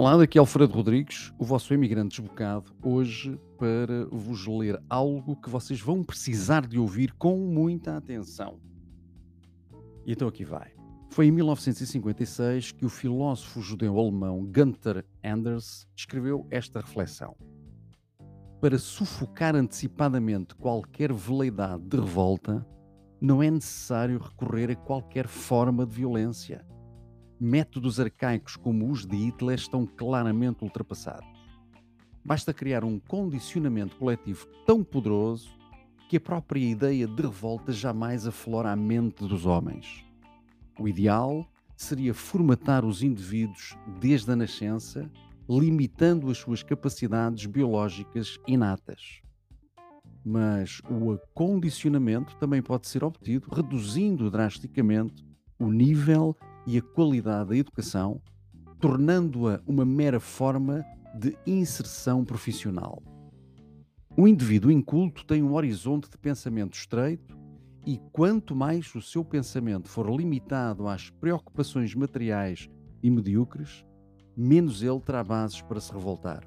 Olá, 0.00 0.16
daqui 0.16 0.38
é 0.38 0.40
Alfredo 0.40 0.72
Rodrigues, 0.72 1.30
o 1.38 1.44
vosso 1.44 1.74
imigrante 1.74 2.22
desbocado, 2.22 2.72
hoje 2.82 3.38
para 3.58 4.06
vos 4.06 4.46
ler 4.46 4.82
algo 4.88 5.36
que 5.36 5.50
vocês 5.50 5.78
vão 5.78 6.02
precisar 6.02 6.66
de 6.66 6.78
ouvir 6.78 7.12
com 7.18 7.36
muita 7.36 7.98
atenção. 7.98 8.58
E 10.06 10.12
então 10.12 10.26
aqui 10.26 10.42
vai. 10.42 10.72
Foi 11.10 11.26
em 11.26 11.30
1956 11.30 12.72
que 12.72 12.86
o 12.86 12.88
filósofo 12.88 13.60
judeu-alemão 13.60 14.42
Gunther 14.42 15.04
Anders 15.22 15.86
escreveu 15.94 16.46
esta 16.50 16.80
reflexão. 16.80 17.36
Para 18.58 18.78
sufocar 18.78 19.54
antecipadamente 19.54 20.54
qualquer 20.54 21.12
veleidade 21.12 21.82
de 21.82 21.98
revolta, 21.98 22.66
não 23.20 23.42
é 23.42 23.50
necessário 23.50 24.18
recorrer 24.18 24.70
a 24.70 24.76
qualquer 24.76 25.28
forma 25.28 25.84
de 25.84 25.94
violência 25.94 26.64
métodos 27.40 27.98
arcaicos 27.98 28.54
como 28.54 28.90
os 28.90 29.06
de 29.06 29.16
Hitler 29.16 29.58
estão 29.58 29.86
claramente 29.86 30.62
ultrapassados. 30.62 31.40
Basta 32.22 32.52
criar 32.52 32.84
um 32.84 32.98
condicionamento 32.98 33.96
coletivo 33.96 34.46
tão 34.66 34.84
poderoso 34.84 35.48
que 36.08 36.18
a 36.18 36.20
própria 36.20 36.60
ideia 36.60 37.06
de 37.06 37.22
revolta 37.22 37.72
jamais 37.72 38.26
aflora 38.26 38.70
a 38.70 38.76
mente 38.76 39.26
dos 39.26 39.46
homens. 39.46 40.04
O 40.78 40.86
ideal 40.86 41.46
seria 41.76 42.12
formatar 42.12 42.84
os 42.84 43.02
indivíduos 43.02 43.74
desde 43.98 44.30
a 44.30 44.36
nascença, 44.36 45.10
limitando 45.48 46.30
as 46.30 46.36
suas 46.36 46.62
capacidades 46.62 47.46
biológicas 47.46 48.38
inatas. 48.46 49.22
Mas 50.22 50.82
o 50.90 51.12
acondicionamento 51.12 52.36
também 52.36 52.60
pode 52.60 52.86
ser 52.86 53.02
obtido 53.02 53.48
reduzindo 53.50 54.30
drasticamente 54.30 55.24
o 55.58 55.70
nível 55.70 56.36
e 56.66 56.78
a 56.78 56.82
qualidade 56.82 57.50
da 57.50 57.56
educação, 57.56 58.20
tornando-a 58.78 59.60
uma 59.66 59.84
mera 59.84 60.20
forma 60.20 60.84
de 61.14 61.36
inserção 61.46 62.24
profissional. 62.24 63.02
O 64.16 64.26
indivíduo 64.26 64.70
inculto 64.70 65.24
tem 65.24 65.42
um 65.42 65.54
horizonte 65.54 66.10
de 66.10 66.18
pensamento 66.18 66.74
estreito 66.74 67.38
e 67.86 67.98
quanto 68.12 68.54
mais 68.54 68.94
o 68.94 69.00
seu 69.00 69.24
pensamento 69.24 69.88
for 69.88 70.08
limitado 70.10 70.86
às 70.88 71.10
preocupações 71.10 71.94
materiais 71.94 72.68
e 73.02 73.10
medíocres, 73.10 73.84
menos 74.36 74.82
ele 74.82 75.00
terá 75.00 75.24
bases 75.24 75.62
para 75.62 75.80
se 75.80 75.92
revoltar. 75.92 76.46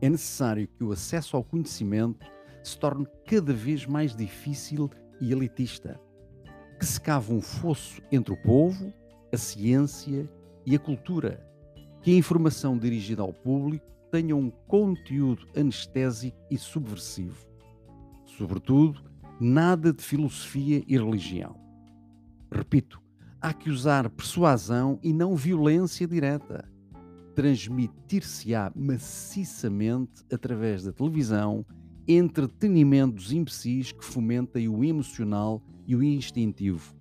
É 0.00 0.08
necessário 0.08 0.68
que 0.68 0.84
o 0.84 0.92
acesso 0.92 1.36
ao 1.36 1.42
conhecimento 1.42 2.24
se 2.62 2.78
torne 2.78 3.06
cada 3.26 3.52
vez 3.52 3.86
mais 3.86 4.14
difícil 4.14 4.88
e 5.20 5.32
elitista 5.32 6.00
que 6.78 6.86
se 6.86 7.00
cava 7.00 7.32
um 7.32 7.40
fosso 7.40 8.00
entre 8.12 8.32
o 8.32 8.36
povo, 8.36 8.92
a 9.32 9.36
ciência 9.36 10.30
e 10.64 10.76
a 10.76 10.78
cultura, 10.78 11.44
que 12.02 12.12
a 12.12 12.16
informação 12.16 12.78
dirigida 12.78 13.22
ao 13.22 13.32
público 13.32 13.86
tenha 14.12 14.36
um 14.36 14.50
conteúdo 14.50 15.46
anestésico 15.56 16.38
e 16.50 16.56
subversivo. 16.56 17.46
Sobretudo, 18.24 19.02
nada 19.40 19.92
de 19.92 20.02
filosofia 20.02 20.82
e 20.86 20.96
religião. 20.96 21.56
Repito, 22.50 23.02
há 23.40 23.52
que 23.52 23.70
usar 23.70 24.08
persuasão 24.08 24.98
e 25.02 25.12
não 25.12 25.34
violência 25.34 26.06
direta. 26.06 26.68
Transmitir-se-á 27.34 28.72
maciçamente 28.74 30.24
através 30.32 30.84
da 30.84 30.92
televisão 30.92 31.64
entretenimentos 32.08 33.32
imbecis 33.32 33.92
que 33.92 34.02
fomentem 34.02 34.66
o 34.66 34.82
emocional 34.82 35.62
e 35.86 35.94
o 35.94 36.02
instintivo. 36.02 36.96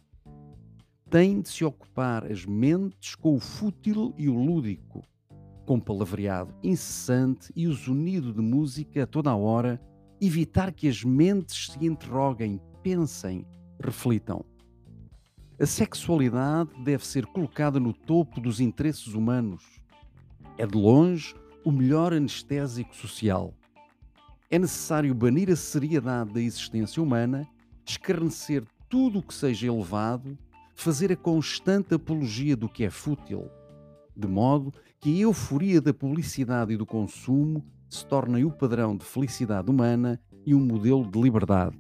Tem 1.10 1.40
de 1.40 1.48
se 1.48 1.64
ocupar 1.64 2.30
as 2.30 2.46
mentes 2.46 3.16
com 3.16 3.36
o 3.36 3.40
fútil 3.40 4.14
e 4.18 4.28
o 4.28 4.36
lúdico, 4.36 5.02
com 5.66 5.80
palavreado 5.80 6.54
incessante 6.62 7.54
e 7.56 7.68
o 7.68 7.74
zunido 7.74 8.34
de 8.34 8.42
música 8.42 9.04
a 9.04 9.08
toda 9.08 9.30
a 9.30 9.36
hora, 9.36 9.82
evitar 10.20 10.74
que 10.74 10.90
as 10.90 11.04
mentes 11.06 11.72
se 11.72 11.86
interroguem, 11.86 12.60
pensem, 12.84 13.46
reflitam. 13.82 14.44
A 15.58 15.66
sexualidade 15.66 16.70
deve 16.84 17.06
ser 17.06 17.26
colocada 17.28 17.80
no 17.80 17.94
topo 17.94 18.42
dos 18.42 18.60
interesses 18.60 19.14
humanos. 19.14 19.64
É 20.58 20.68
de 20.68 20.78
longe 20.78 21.34
o 21.64 21.72
melhor 21.72 22.14
anestésico 22.14 22.96
social. 22.96 23.54
É 24.50 24.58
necessário 24.58 25.14
banir 25.14 25.50
a 25.50 25.58
seriedade 25.58 26.32
da 26.32 26.42
existência 26.42 27.04
humana, 27.04 27.46
escarnecer 27.86 28.64
tudo 28.88 29.20
o 29.20 29.22
que 29.24 29.34
seja 29.34 29.68
elevado, 29.68 30.38
fazer 30.74 31.12
a 31.12 31.18
constante 31.18 31.94
apologia 31.94 32.56
do 32.56 32.70
que 32.70 32.86
é 32.86 32.90
fútil, 32.90 33.50
de 34.16 34.26
modo 34.26 34.74
que 35.02 35.18
a 35.18 35.24
euforia 35.24 35.82
da 35.82 35.94
publicidade 35.94 36.74
e 36.74 36.78
do 36.78 36.86
consumo 36.86 37.66
se 37.90 38.06
tornem 38.06 38.46
o 38.46 38.52
padrão 38.52 38.96
de 38.96 39.04
felicidade 39.04 39.70
humana 39.70 40.18
e 40.46 40.56
um 40.56 40.66
modelo 40.66 41.06
de 41.06 41.20
liberdade. 41.20 41.78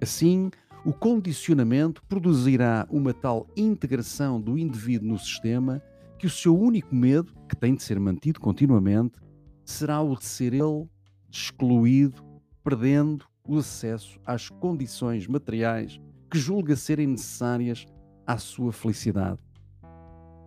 Assim, 0.00 0.50
o 0.84 0.92
condicionamento 0.92 2.00
produzirá 2.04 2.86
uma 2.88 3.12
tal 3.12 3.48
integração 3.56 4.40
do 4.40 4.56
indivíduo 4.56 5.08
no 5.08 5.18
sistema 5.18 5.82
que 6.16 6.28
o 6.28 6.30
seu 6.30 6.56
único 6.56 6.94
medo, 6.94 7.32
que 7.48 7.56
tem 7.56 7.74
de 7.74 7.82
ser 7.82 7.98
mantido 7.98 8.38
continuamente, 8.38 9.18
será 9.64 10.00
o 10.00 10.16
de 10.16 10.24
ser 10.24 10.54
ele 10.54 10.88
excluído, 11.36 12.24
perdendo 12.64 13.26
o 13.46 13.58
acesso 13.58 14.18
às 14.24 14.48
condições 14.48 15.26
materiais 15.26 16.00
que 16.30 16.38
julga 16.38 16.74
serem 16.74 17.06
necessárias 17.06 17.86
à 18.26 18.38
sua 18.38 18.72
felicidade. 18.72 19.38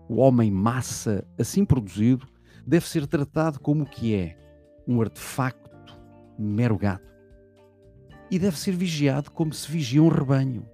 O 0.09 0.15
homem 0.15 0.51
massa 0.51 1.25
assim 1.37 1.63
produzido 1.63 2.27
deve 2.65 2.87
ser 2.87 3.07
tratado 3.07 3.59
como 3.59 3.83
o 3.83 3.89
que 3.89 4.15
é, 4.15 4.37
um 4.87 5.01
artefacto, 5.01 5.97
mero 6.37 6.77
gato. 6.77 7.07
E 8.29 8.37
deve 8.37 8.57
ser 8.57 8.75
vigiado 8.75 9.31
como 9.31 9.53
se 9.53 9.71
vigia 9.71 10.03
um 10.03 10.07
rebanho. 10.07 10.67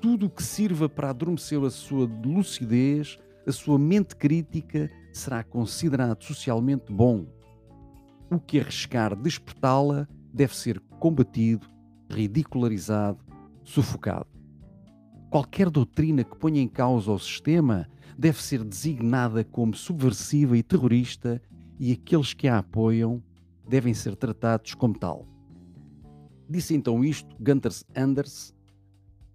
Tudo 0.00 0.26
o 0.26 0.30
que 0.30 0.42
sirva 0.42 0.88
para 0.88 1.10
adormecer 1.10 1.62
a 1.64 1.70
sua 1.70 2.06
lucidez, 2.06 3.18
a 3.46 3.52
sua 3.52 3.78
mente 3.78 4.14
crítica, 4.14 4.90
será 5.12 5.42
considerado 5.42 6.22
socialmente 6.22 6.92
bom. 6.92 7.26
O 8.30 8.40
que 8.40 8.58
arriscar 8.58 9.14
despertá-la 9.14 10.08
deve 10.32 10.56
ser 10.56 10.80
combatido, 10.98 11.68
ridicularizado, 12.10 13.24
sufocado. 13.62 14.26
Qualquer 15.30 15.70
doutrina 15.70 16.24
que 16.24 16.36
ponha 16.36 16.60
em 16.60 16.68
causa 16.68 17.12
o 17.12 17.18
sistema 17.18 17.88
deve 18.18 18.42
ser 18.42 18.64
designada 18.64 19.44
como 19.44 19.74
subversiva 19.74 20.56
e 20.56 20.62
terrorista 20.62 21.42
e 21.78 21.92
aqueles 21.92 22.32
que 22.32 22.48
a 22.48 22.56
apoiam 22.58 23.22
devem 23.68 23.92
ser 23.94 24.16
tratados 24.16 24.74
como 24.74 24.98
tal. 24.98 25.26
Disse 26.48 26.74
então 26.74 27.04
isto 27.04 27.36
Gunther 27.40 27.72
Anders, 27.94 28.52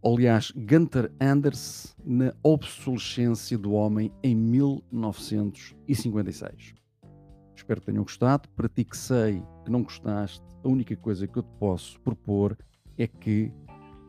aliás, 0.03 0.51
Gunther 0.51 1.13
Anders, 1.19 1.96
na 2.03 2.34
obsolescência 2.41 3.56
do 3.57 3.74
homem 3.74 4.12
em 4.24 4.35
1956. 4.35 6.81
Espero 7.62 7.80
que 7.80 7.86
tenham 7.86 8.04
gostado. 8.04 8.50
Para 8.56 8.68
ti 8.68 8.84
que 8.84 8.98
sei 8.98 9.44
que 9.64 9.72
não 9.72 9.84
gostaste, 9.84 10.44
a 10.64 10.68
única 10.68 10.96
coisa 10.96 11.28
que 11.28 11.38
eu 11.38 11.44
te 11.44 11.52
posso 11.60 12.00
propor 12.02 12.58
é 12.98 13.06
que 13.06 13.52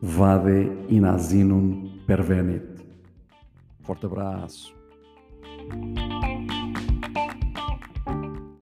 vade 0.01 0.71
in 0.89 1.05
asinum 1.05 2.03
pervenit. 2.07 2.65
Forte 3.81 4.07
abraço. 4.07 4.75